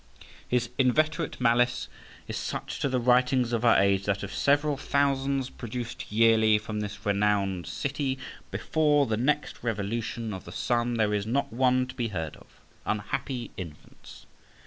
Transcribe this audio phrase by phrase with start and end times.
[0.47, 1.87] His inveterate malice
[2.27, 6.79] is such to the writings of our age, that, of several thousands produced yearly from
[6.79, 8.17] this renowned city,
[8.49, 12.47] before the next revolution of the sun there is not one to be heard of.
[12.83, 14.25] Unhappy infants!